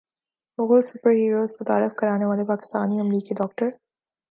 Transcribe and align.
Mughal 0.57 0.81
super 0.81 1.11
heroes 1.11 1.49
متعارف 1.59 1.91
کرانے 1.95 2.25
والے 2.25 2.43
پاکستانی 2.47 2.99
امریکی 2.99 3.33
ڈاکٹر 3.35 3.69